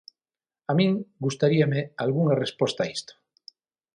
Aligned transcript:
A 0.69 0.71
min 0.77 0.91
gustaríame 1.25 1.79
algunha 2.03 2.39
resposta 2.43 2.79
a 2.83 2.89
isto. 2.97 3.13